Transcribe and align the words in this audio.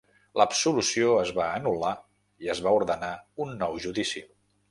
L'absolució 0.39 1.09
es 1.23 1.33
va 1.39 1.49
anul·lar 1.57 1.91
i 2.45 2.51
es 2.55 2.63
va 2.69 2.73
ordenar 2.79 3.13
un 3.45 3.55
nou 3.63 3.79
judici. 3.87 4.27